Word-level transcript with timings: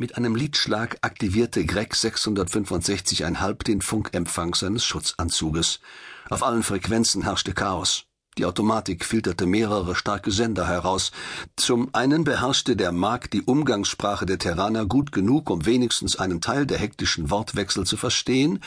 Mit 0.00 0.16
einem 0.16 0.34
Liedschlag 0.34 0.96
aktivierte 1.02 1.66
Greg 1.66 1.92
665,5 1.92 3.64
den 3.64 3.82
Funkempfang 3.82 4.54
seines 4.54 4.82
Schutzanzuges. 4.82 5.80
Auf 6.30 6.42
allen 6.42 6.62
Frequenzen 6.62 7.22
herrschte 7.22 7.52
Chaos. 7.52 8.04
Die 8.38 8.46
Automatik 8.46 9.04
filterte 9.04 9.44
mehrere 9.44 9.94
starke 9.94 10.30
Sender 10.30 10.66
heraus. 10.66 11.12
Zum 11.54 11.94
einen 11.94 12.24
beherrschte 12.24 12.76
der 12.76 12.92
Mark 12.92 13.30
die 13.30 13.42
Umgangssprache 13.42 14.24
der 14.24 14.38
Terraner 14.38 14.86
gut 14.86 15.12
genug, 15.12 15.50
um 15.50 15.66
wenigstens 15.66 16.16
einen 16.16 16.40
Teil 16.40 16.64
der 16.64 16.78
hektischen 16.78 17.28
Wortwechsel 17.28 17.84
zu 17.84 17.98
verstehen, 17.98 18.60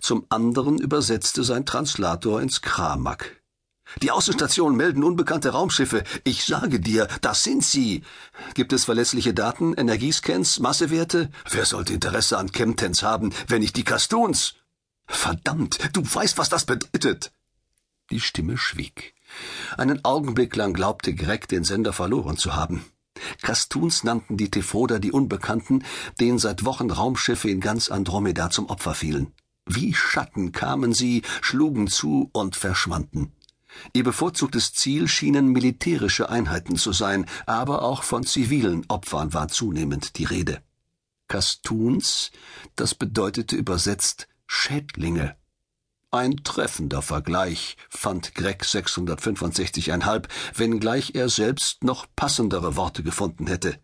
zum 0.00 0.26
anderen 0.28 0.78
übersetzte 0.78 1.44
sein 1.44 1.66
Translator 1.66 2.42
ins 2.42 2.62
Kramak. 2.62 3.39
Die 4.02 4.10
Außenstationen 4.10 4.76
melden 4.76 5.04
unbekannte 5.04 5.50
Raumschiffe. 5.50 6.04
Ich 6.24 6.44
sage 6.44 6.80
dir, 6.80 7.08
das 7.20 7.44
sind 7.44 7.64
sie. 7.64 8.02
Gibt 8.54 8.72
es 8.72 8.84
verlässliche 8.84 9.34
Daten, 9.34 9.74
Energiescans, 9.74 10.60
Massewerte? 10.60 11.30
Wer 11.50 11.64
sollte 11.64 11.94
Interesse 11.94 12.38
an 12.38 12.52
Chemtens 12.52 13.02
haben, 13.02 13.32
wenn 13.48 13.60
nicht 13.60 13.76
die 13.76 13.84
Kastuns? 13.84 14.54
Verdammt, 15.06 15.78
du 15.92 16.02
weißt, 16.02 16.38
was 16.38 16.48
das 16.48 16.64
bedeutet. 16.64 17.32
Die 18.10 18.20
Stimme 18.20 18.56
schwieg. 18.56 19.14
Einen 19.76 20.04
Augenblick 20.04 20.56
lang 20.56 20.72
glaubte 20.72 21.14
Greg, 21.14 21.48
den 21.48 21.64
Sender 21.64 21.92
verloren 21.92 22.36
zu 22.36 22.54
haben. 22.54 22.84
Kastuns 23.42 24.04
nannten 24.04 24.36
die 24.36 24.50
Tefoder 24.50 24.98
die 24.98 25.12
Unbekannten, 25.12 25.84
denen 26.20 26.38
seit 26.38 26.64
Wochen 26.64 26.90
Raumschiffe 26.90 27.50
in 27.50 27.60
ganz 27.60 27.90
Andromeda 27.90 28.50
zum 28.50 28.66
Opfer 28.66 28.94
fielen. 28.94 29.32
Wie 29.66 29.94
Schatten 29.94 30.52
kamen 30.52 30.92
sie, 30.92 31.22
schlugen 31.42 31.86
zu 31.86 32.30
und 32.32 32.56
verschwanden. 32.56 33.32
Ihr 33.92 34.04
bevorzugtes 34.04 34.72
Ziel 34.72 35.08
schienen 35.08 35.48
militärische 35.48 36.28
Einheiten 36.28 36.76
zu 36.76 36.92
sein, 36.92 37.26
aber 37.46 37.82
auch 37.82 38.02
von 38.02 38.24
zivilen 38.24 38.84
Opfern 38.88 39.32
war 39.32 39.48
zunehmend 39.48 40.18
die 40.18 40.24
Rede. 40.24 40.62
Kastuns, 41.28 42.30
das 42.76 42.94
bedeutete 42.94 43.56
übersetzt 43.56 44.28
Schädlinge. 44.46 45.36
Ein 46.10 46.38
treffender 46.42 47.02
Vergleich, 47.02 47.76
fand 47.88 48.34
Greg 48.34 48.64
665,5, 48.64 50.24
wenngleich 50.56 51.14
er 51.14 51.28
selbst 51.28 51.84
noch 51.84 52.06
passendere 52.16 52.74
Worte 52.74 53.04
gefunden 53.04 53.46
hätte. 53.46 53.78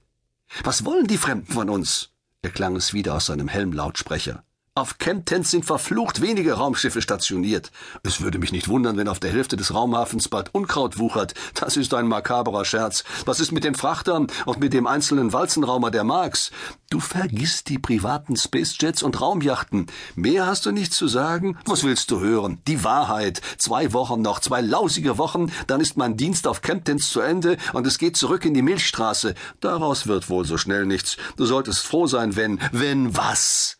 Was 0.65 0.85
wollen 0.85 1.07
die 1.07 1.19
Fremden 1.19 1.53
von 1.53 1.71
uns? 1.71 2.11
erklang 2.43 2.77
es 2.77 2.93
wieder 2.93 3.15
aus 3.15 3.27
seinem 3.27 3.49
Helmlautsprecher. 3.49 4.45
Auf 4.79 4.99
Chemtens 4.99 5.53
sind 5.53 5.65
verflucht 5.65 6.21
wenige 6.21 6.53
Raumschiffe 6.53 7.01
stationiert. 7.01 7.73
Es 8.03 8.21
würde 8.21 8.39
mich 8.39 8.53
nicht 8.53 8.69
wundern, 8.69 8.99
wenn 8.99 9.09
auf 9.09 9.19
der 9.19 9.33
Hälfte 9.33 9.57
des 9.57 9.73
Raumhafens 9.73 10.29
bald 10.29 10.55
Unkraut 10.55 10.99
wuchert. 10.99 11.33
Das 11.55 11.79
ist 11.79 11.95
ein 11.95 12.07
makaberer 12.07 12.67
Scherz. 12.67 13.03
Was 13.25 13.41
ist 13.41 13.53
mit 13.53 13.65
den 13.65 13.75
Frachtern 13.75 14.27
und 14.45 14.61
mit 14.61 14.75
dem 14.75 14.87
einzelnen 14.87 15.33
Walzenraumer 15.33 15.91
der 15.91 16.05
Marx? 16.05 16.51
Du 16.91 17.01
vergisst 17.01 17.71
die 17.71 17.79
privaten 17.79 18.37
Spacejets 18.37 19.03
und 19.03 19.19
Raumjachten. 19.19 19.87
Mehr 20.15 20.47
hast 20.47 20.67
du 20.67 20.73
nicht 20.73 20.93
zu 20.93 21.09
sagen? 21.09 21.57
Was 21.65 21.83
willst 21.83 22.11
du 22.11 22.21
hören? 22.21 22.61
Die 22.67 22.85
Wahrheit. 22.85 23.41
Zwei 23.57 23.95
Wochen 23.95 24.21
noch, 24.21 24.41
zwei 24.41 24.61
lausige 24.61 25.17
Wochen, 25.17 25.51
dann 25.69 25.81
ist 25.81 25.97
mein 25.97 26.19
Dienst 26.19 26.47
auf 26.47 26.61
Chemtens 26.61 27.11
zu 27.11 27.21
Ende 27.21 27.57
und 27.73 27.87
es 27.87 27.97
geht 27.97 28.19
zurück 28.19 28.45
in 28.45 28.53
die 28.53 28.61
Milchstraße. 28.61 29.37
Daraus 29.61 30.07
wird 30.07 30.29
wohl 30.29 30.45
so 30.45 30.59
schnell 30.59 30.85
nichts. 30.85 31.17
Du 31.39 31.47
solltest 31.47 31.87
froh 31.87 32.07
sein, 32.07 32.37
wenn, 32.37 32.61
wenn 32.73 33.17
was? 33.17 33.76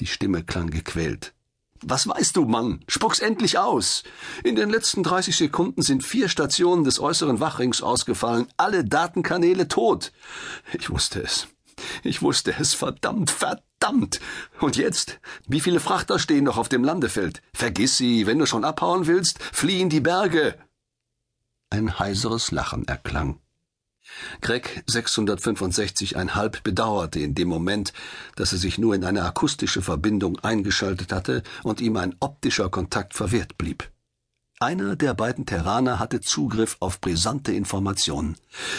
Die 0.00 0.06
Stimme 0.06 0.42
klang 0.42 0.70
gequält. 0.70 1.34
Was 1.82 2.08
weißt 2.08 2.36
du, 2.36 2.46
Mann? 2.46 2.80
Spuck's 2.88 3.20
endlich 3.20 3.58
aus. 3.58 4.04
In 4.42 4.56
den 4.56 4.70
letzten 4.70 5.02
30 5.02 5.36
Sekunden 5.36 5.82
sind 5.82 6.02
vier 6.02 6.28
Stationen 6.28 6.84
des 6.84 6.98
äußeren 6.98 7.40
Wachrings 7.40 7.82
ausgefallen, 7.82 8.46
alle 8.56 8.84
Datenkanäle 8.84 9.68
tot. 9.68 10.12
Ich 10.72 10.88
wusste 10.88 11.22
es. 11.22 11.48
Ich 12.02 12.22
wusste 12.22 12.54
es, 12.58 12.72
verdammt, 12.72 13.30
verdammt. 13.30 14.20
Und 14.60 14.76
jetzt? 14.76 15.20
Wie 15.46 15.60
viele 15.60 15.80
Frachter 15.80 16.18
stehen 16.18 16.44
noch 16.44 16.56
auf 16.56 16.68
dem 16.68 16.84
Landefeld? 16.84 17.42
Vergiss 17.52 17.96
sie, 17.98 18.26
wenn 18.26 18.38
du 18.38 18.46
schon 18.46 18.64
abhauen 18.64 19.06
willst, 19.06 19.42
flieh 19.42 19.80
in 19.80 19.90
die 19.90 20.00
Berge. 20.00 20.56
Ein 21.70 21.98
heiseres 21.98 22.50
Lachen 22.50 22.86
erklang. 22.88 23.40
Greg 24.40 24.84
665,5 24.88 26.62
bedauerte 26.62 27.20
in 27.20 27.34
dem 27.34 27.48
Moment, 27.48 27.92
dass 28.36 28.52
er 28.52 28.58
sich 28.58 28.78
nur 28.78 28.94
in 28.94 29.04
eine 29.04 29.24
akustische 29.24 29.82
Verbindung 29.82 30.38
eingeschaltet 30.40 31.12
hatte 31.12 31.42
und 31.62 31.80
ihm 31.80 31.96
ein 31.96 32.14
optischer 32.20 32.68
Kontakt 32.68 33.14
verwehrt 33.14 33.58
blieb. 33.58 33.90
Einer 34.60 34.96
der 34.96 35.14
beiden 35.14 35.46
Terraner 35.46 35.98
hatte 35.98 36.20
Zugriff 36.20 36.76
auf 36.80 37.00
brisante 37.00 37.52
Informationen. 37.52 38.36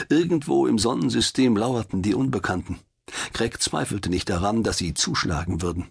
Irgendwo 0.10 0.68
im 0.68 0.80
Sonnensystem 0.80 1.58
lauerten 1.58 2.02
die 2.02 2.16
Unbekannten. 2.16 2.80
Greg 3.34 3.62
zweifelte 3.62 4.10
nicht 4.10 4.30
daran, 4.30 4.64
dass 4.64 4.78
sie 4.78 4.94
zuschlagen 4.94 5.62
würden. 5.62 5.90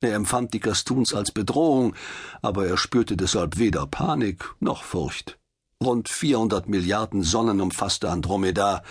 Er 0.00 0.14
empfand 0.14 0.54
die 0.54 0.60
Kastuns 0.60 1.12
als 1.12 1.32
Bedrohung, 1.32 1.94
aber 2.40 2.66
er 2.66 2.76
spürte 2.76 3.16
deshalb 3.16 3.58
weder 3.58 3.86
Panik 3.86 4.54
noch 4.60 4.84
Furcht. 4.84 5.37
Rund 5.80 6.08
400 6.08 6.68
Milliarden 6.68 7.22
Sonnen 7.22 7.60
umfasste 7.60 8.10
Andromeda. 8.10 8.82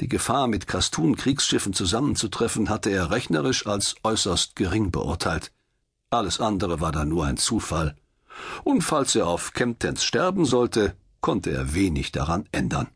Die 0.00 0.08
Gefahr, 0.08 0.48
mit 0.48 0.66
Kastun-Kriegsschiffen 0.66 1.74
zusammenzutreffen, 1.74 2.70
hatte 2.70 2.88
er 2.88 3.10
rechnerisch 3.10 3.66
als 3.66 3.96
äußerst 4.04 4.56
gering 4.56 4.90
beurteilt. 4.90 5.52
Alles 6.08 6.40
andere 6.40 6.80
war 6.80 6.92
da 6.92 7.04
nur 7.04 7.26
ein 7.26 7.36
Zufall. 7.36 7.94
Und 8.64 8.80
falls 8.80 9.14
er 9.16 9.26
auf 9.26 9.52
Kemptens 9.52 10.02
sterben 10.02 10.46
sollte, 10.46 10.96
konnte 11.20 11.50
er 11.50 11.74
wenig 11.74 12.10
daran 12.10 12.48
ändern. 12.52 12.88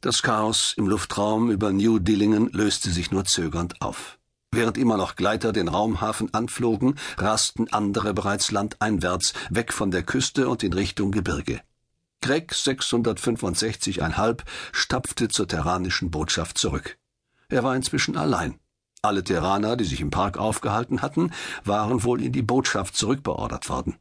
Das 0.00 0.22
Chaos 0.22 0.72
im 0.76 0.86
Luftraum 0.86 1.50
über 1.50 1.72
New 1.72 1.98
Dillingen 1.98 2.48
löste 2.52 2.90
sich 2.90 3.10
nur 3.10 3.24
zögernd 3.24 3.82
auf. 3.82 4.20
Während 4.52 4.78
immer 4.78 4.96
noch 4.96 5.16
Gleiter 5.16 5.52
den 5.52 5.66
Raumhafen 5.66 6.32
anflogen, 6.32 6.94
rasten 7.18 7.72
andere 7.72 8.14
bereits 8.14 8.52
landeinwärts, 8.52 9.32
weg 9.50 9.72
von 9.72 9.90
der 9.90 10.04
Küste 10.04 10.48
und 10.48 10.62
in 10.62 10.74
Richtung 10.74 11.10
Gebirge. 11.10 11.60
Greg 12.24 12.52
665,5 12.54 14.44
stapfte 14.72 15.28
zur 15.28 15.46
terranischen 15.46 16.10
Botschaft 16.10 16.56
zurück. 16.56 16.96
Er 17.50 17.62
war 17.64 17.76
inzwischen 17.76 18.16
allein. 18.16 18.58
Alle 19.02 19.22
Terraner, 19.22 19.76
die 19.76 19.84
sich 19.84 20.00
im 20.00 20.08
Park 20.08 20.38
aufgehalten 20.38 21.02
hatten, 21.02 21.32
waren 21.64 22.02
wohl 22.02 22.22
in 22.22 22.32
die 22.32 22.40
Botschaft 22.40 22.96
zurückbeordert 22.96 23.68
worden. 23.68 23.98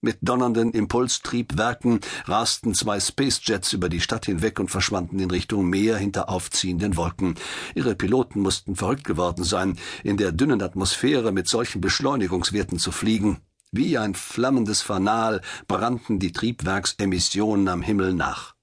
Mit 0.00 0.20
donnernden 0.22 0.72
Impulstriebwerken 0.72 2.00
rasten 2.24 2.72
zwei 2.72 2.98
Spacejets 2.98 3.74
über 3.74 3.90
die 3.90 4.00
Stadt 4.00 4.24
hinweg 4.24 4.58
und 4.58 4.70
verschwanden 4.70 5.18
in 5.18 5.30
Richtung 5.30 5.68
Meer 5.68 5.98
hinter 5.98 6.30
aufziehenden 6.30 6.96
Wolken. 6.96 7.34
Ihre 7.74 7.94
Piloten 7.94 8.40
mussten 8.40 8.74
verrückt 8.74 9.04
geworden 9.04 9.44
sein, 9.44 9.78
in 10.02 10.16
der 10.16 10.32
dünnen 10.32 10.62
Atmosphäre 10.62 11.30
mit 11.30 11.46
solchen 11.46 11.82
Beschleunigungswerten 11.82 12.78
zu 12.78 12.90
fliegen. 12.90 13.42
Wie 13.72 13.98
ein 13.98 14.14
flammendes 14.14 14.82
Fanal 14.82 15.42
brannten 15.68 16.18
die 16.18 16.32
Triebwerksemissionen 16.32 17.68
am 17.68 17.82
Himmel 17.82 18.14
nach. 18.14 18.56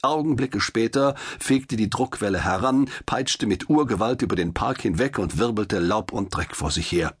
Augenblicke 0.00 0.60
später 0.60 1.14
fegte 1.38 1.76
die 1.76 1.90
Druckwelle 1.90 2.42
heran, 2.42 2.88
peitschte 3.04 3.46
mit 3.46 3.68
Urgewalt 3.68 4.22
über 4.22 4.36
den 4.36 4.54
Park 4.54 4.80
hinweg 4.80 5.18
und 5.18 5.36
wirbelte 5.36 5.80
Laub 5.80 6.12
und 6.12 6.34
Dreck 6.34 6.56
vor 6.56 6.70
sich 6.70 6.90
her. 6.92 7.16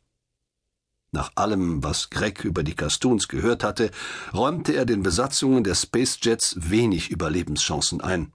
Nach 1.12 1.32
allem, 1.34 1.84
was 1.84 2.10
Greg 2.10 2.44
über 2.44 2.62
die 2.62 2.74
Castoons 2.74 3.28
gehört 3.28 3.62
hatte, 3.62 3.90
räumte 4.32 4.72
er 4.72 4.86
den 4.86 5.02
Besatzungen 5.02 5.64
der 5.64 5.74
Spacejets 5.74 6.56
wenig 6.70 7.10
Überlebenschancen 7.10 8.00
ein. 8.00 8.32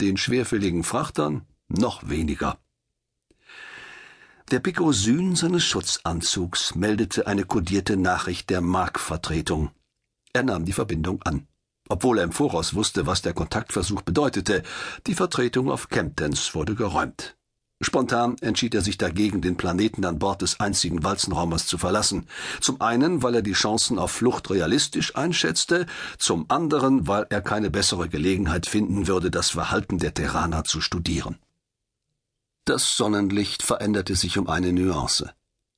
Den 0.00 0.16
schwerfälligen 0.16 0.84
Frachtern 0.84 1.46
noch 1.68 2.08
weniger. 2.08 2.58
Der 4.50 4.58
Pikosyn 4.58 5.36
seines 5.36 5.62
Schutzanzugs 5.62 6.74
meldete 6.74 7.28
eine 7.28 7.44
kodierte 7.44 7.96
Nachricht 7.96 8.50
der 8.50 8.60
Mark-Vertretung. 8.60 9.70
Er 10.32 10.42
nahm 10.42 10.64
die 10.64 10.72
Verbindung 10.72 11.22
an. 11.22 11.46
Obwohl 11.88 12.18
er 12.18 12.24
im 12.24 12.32
Voraus 12.32 12.74
wusste, 12.74 13.06
was 13.06 13.22
der 13.22 13.32
Kontaktversuch 13.32 14.02
bedeutete, 14.02 14.64
die 15.06 15.14
Vertretung 15.14 15.70
auf 15.70 15.88
Kemptons 15.88 16.52
wurde 16.56 16.74
geräumt. 16.74 17.36
Spontan 17.80 18.34
entschied 18.40 18.74
er 18.74 18.80
sich 18.80 18.98
dagegen, 18.98 19.40
den 19.40 19.56
Planeten 19.56 20.04
an 20.04 20.18
Bord 20.18 20.42
des 20.42 20.58
einzigen 20.58 21.04
Walzenraumers 21.04 21.68
zu 21.68 21.78
verlassen. 21.78 22.26
Zum 22.60 22.80
einen, 22.80 23.22
weil 23.22 23.36
er 23.36 23.42
die 23.42 23.52
Chancen 23.52 24.00
auf 24.00 24.10
Flucht 24.10 24.50
realistisch 24.50 25.14
einschätzte, 25.14 25.86
zum 26.18 26.46
anderen, 26.48 27.06
weil 27.06 27.24
er 27.30 27.40
keine 27.40 27.70
bessere 27.70 28.08
Gelegenheit 28.08 28.66
finden 28.66 29.06
würde, 29.06 29.30
das 29.30 29.50
Verhalten 29.50 29.98
der 29.98 30.12
Terraner 30.12 30.64
zu 30.64 30.80
studieren. 30.80 31.38
Das 32.70 32.96
Sonnenlicht 32.96 33.64
veränderte 33.64 34.14
sich 34.14 34.38
um 34.38 34.46
eine 34.46 34.72
Nuance. 34.72 35.32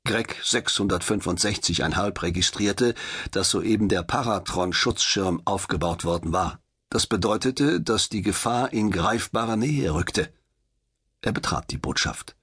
Greg 0.04 0.36
665,5 0.44 2.22
registrierte, 2.22 2.94
dass 3.30 3.48
soeben 3.48 3.88
der 3.88 4.02
Paratron-Schutzschirm 4.02 5.40
aufgebaut 5.46 6.04
worden 6.04 6.34
war. 6.34 6.60
Das 6.90 7.06
bedeutete, 7.06 7.80
dass 7.80 8.10
die 8.10 8.20
Gefahr 8.20 8.74
in 8.74 8.90
greifbare 8.90 9.56
Nähe 9.56 9.94
rückte. 9.94 10.34
Er 11.22 11.32
betrat 11.32 11.70
die 11.70 11.78
Botschaft. 11.78 12.36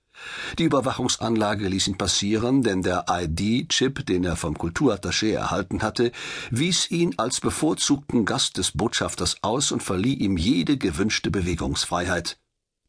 Die 0.58 0.64
Überwachungsanlage 0.64 1.68
ließ 1.68 1.88
ihn 1.90 2.00
passieren, 2.00 2.64
denn 2.64 2.82
der 2.82 3.06
ID-Chip, 3.08 4.04
den 4.08 4.24
er 4.24 4.36
vom 4.36 4.58
Kulturattaché 4.58 5.32
erhalten 5.32 5.84
hatte, 5.84 6.12
wies 6.50 6.90
ihn 6.90 7.14
als 7.18 7.40
bevorzugten 7.40 8.26
Gast 8.26 8.58
des 8.58 8.72
Botschafters 8.72 9.44
aus 9.44 9.72
und 9.72 9.84
verlieh 9.84 10.16
ihm 10.16 10.38
jede 10.38 10.80
gewünschte 10.80 11.30
Bewegungsfreiheit. 11.30 12.40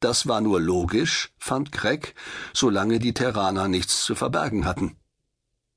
Das 0.01 0.27
war 0.27 0.41
nur 0.41 0.61
logisch, 0.61 1.31
fand 1.39 1.73
Greg, 1.73 2.15
solange 2.55 2.99
die 2.99 3.13
Terraner 3.13 3.69
nichts 3.69 4.03
zu 4.03 4.15
verbergen 4.15 4.65
hatten. 4.65 4.97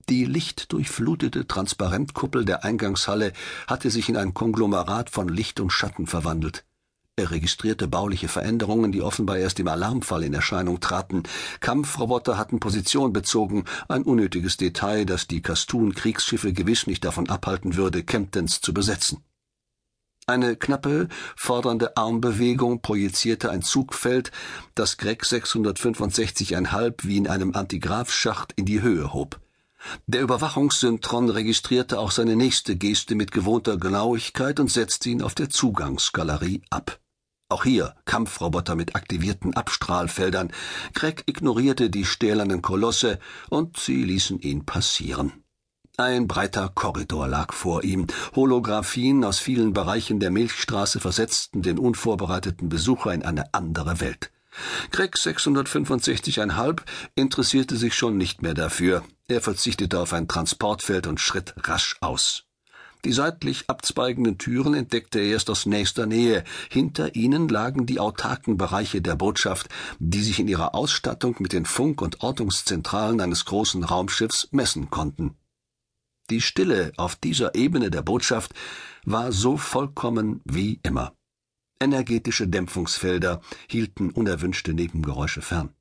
Die 0.10 0.26
lichtdurchflutete 0.26 1.48
Transparentkuppel 1.48 2.46
der 2.46 2.64
Eingangshalle 2.64 3.34
hatte 3.68 3.90
sich 3.90 4.10
in 4.10 4.18
ein 4.18 4.34
Konglomerat 4.34 5.10
von 5.10 5.28
Licht 5.28 5.60
und 5.60 5.72
Schatten 5.72 6.08
verwandelt. 6.08 6.66
Er 7.16 7.32
registrierte 7.32 7.88
bauliche 7.88 8.28
Veränderungen, 8.28 8.92
die 8.92 9.02
offenbar 9.02 9.38
erst 9.38 9.60
im 9.60 9.68
Alarmfall 9.68 10.24
in 10.24 10.34
Erscheinung 10.34 10.80
traten. 10.80 11.24
Kampfroboter 11.60 12.38
hatten 12.38 12.60
Position 12.60 13.14
bezogen, 13.14 13.66
ein 13.88 14.04
unnötiges 14.04 14.58
Detail, 14.58 15.06
das 15.06 15.28
die 15.28 15.42
Kastun-Kriegsschiffe 15.42 16.54
gewiss 16.54 16.88
nicht 16.88 17.06
davon 17.06 17.30
abhalten 17.30 17.76
würde, 17.76 18.04
Kemptons 18.04 18.62
zu 18.62 18.74
besetzen. 18.74 19.24
Eine 20.26 20.56
knappe, 20.56 21.10
fordernde 21.36 21.98
Armbewegung 21.98 22.82
projizierte 22.82 23.52
ein 23.52 23.62
Zugfeld, 23.62 24.32
das 24.74 24.98
Greg 24.98 25.24
665,5 25.24 26.94
wie 27.04 27.18
in 27.18 27.28
einem 27.28 27.54
Antigraphschacht 27.54 28.54
in 28.56 28.66
die 28.66 28.82
Höhe 28.82 29.14
hob. 29.14 29.42
Der 30.08 30.22
Überwachungssynchron 30.22 31.30
registrierte 31.30 32.00
auch 32.00 32.12
seine 32.12 32.38
nächste 32.38 32.78
Geste 32.78 33.16
mit 33.16 33.34
gewohnter 33.34 33.76
Genauigkeit 33.76 34.62
und 34.62 34.72
setzte 34.72 35.10
ihn 35.10 35.22
auf 35.22 35.36
der 35.36 35.50
Zugangsgalerie 35.50 36.62
ab. 36.70 37.02
Auch 37.50 37.66
hier 37.66 37.94
Kampfroboter 38.06 38.76
mit 38.76 38.96
aktivierten 38.96 39.54
Abstrahlfeldern. 39.56 40.54
Greg 40.94 41.24
ignorierte 41.26 41.90
die 41.90 42.06
stählernen 42.06 42.62
Kolosse 42.62 43.20
und 43.50 43.78
sie 43.78 44.04
ließen 44.04 44.40
ihn 44.40 44.66
passieren. 44.66 45.43
Ein 45.98 46.28
breiter 46.28 46.72
Korridor 46.74 47.28
lag 47.28 47.54
vor 47.54 47.84
ihm. 47.84 48.08
Holographien 48.36 49.24
aus 49.24 49.38
vielen 49.38 49.74
Bereichen 49.74 50.20
der 50.20 50.32
Milchstraße 50.32 51.00
versetzten 51.00 51.62
den 51.62 51.78
unvorbereiteten 51.78 52.68
Besucher 52.68 53.14
in 53.14 53.22
eine 53.22 53.54
andere 53.54 54.00
Welt. 54.00 54.32
Greg 54.90 55.16
665,5 55.16 56.82
interessierte 57.14 57.76
sich 57.76 57.94
schon 57.94 58.18
nicht 58.18 58.42
mehr 58.42 58.56
dafür. 58.56 59.04
Er 59.28 59.40
verzichtete 59.40 60.00
auf 60.00 60.14
ein 60.14 60.28
Transportfeld 60.28 61.06
und 61.06 61.20
schritt 61.20 61.54
rasch 61.58 61.98
aus. 62.02 62.46
Die 63.06 63.14
seitlich 63.14 63.66
abzweigenden 63.70 64.40
Türen 64.40 64.74
entdeckte 64.74 65.20
er 65.20 65.28
erst 65.28 65.52
aus 65.52 65.68
nächster 65.68 66.08
Nähe. 66.08 66.44
Hinter 66.72 67.14
ihnen 67.14 67.50
lagen 67.50 67.86
die 67.86 68.00
autarken 68.00 68.58
Bereiche 68.58 69.04
der 69.04 69.16
Botschaft, 69.16 69.70
die 70.00 70.24
sich 70.24 70.40
in 70.40 70.48
ihrer 70.48 70.74
Ausstattung 70.74 71.36
mit 71.38 71.54
den 71.54 71.66
Funk- 71.68 72.02
und 72.02 72.24
Ortungszentralen 72.24 73.22
eines 73.22 73.46
großen 73.46 73.84
Raumschiffs 73.84 74.48
messen 74.52 74.90
konnten. 74.90 75.36
Die 76.30 76.42
Stille 76.42 76.92
auf 76.98 77.16
dieser 77.16 77.56
Ebene 77.56 77.92
der 77.92 78.02
Botschaft 78.02 78.54
war 79.06 79.32
so 79.32 79.58
vollkommen 79.58 80.42
wie 80.46 80.80
immer. 80.84 81.16
Energetische 81.80 82.48
Dämpfungsfelder 82.48 83.42
hielten 83.70 84.10
unerwünschte 84.10 84.74
Nebengeräusche 84.74 85.42
fern. 85.42 85.76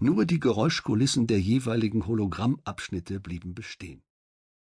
Nur 0.00 0.24
die 0.24 0.40
Geräuschkulissen 0.40 1.26
der 1.26 1.40
jeweiligen 1.40 2.06
Hologrammabschnitte 2.06 3.20
blieben 3.20 3.54
bestehen 3.54 4.05